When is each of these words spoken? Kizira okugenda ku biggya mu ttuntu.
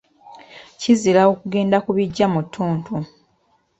Kizira 0.79 1.21
okugenda 1.31 1.77
ku 1.85 1.91
biggya 1.97 2.25
mu 2.33 2.41
ttuntu. 2.45 2.95